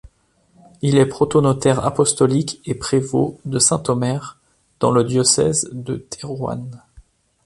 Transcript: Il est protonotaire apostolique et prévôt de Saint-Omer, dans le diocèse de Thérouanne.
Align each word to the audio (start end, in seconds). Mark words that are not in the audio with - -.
Il 0.81 0.97
est 0.97 1.05
protonotaire 1.05 1.85
apostolique 1.85 2.59
et 2.65 2.73
prévôt 2.73 3.39
de 3.45 3.59
Saint-Omer, 3.59 4.39
dans 4.79 4.89
le 4.89 5.03
diocèse 5.03 5.69
de 5.71 5.97
Thérouanne. 5.97 6.81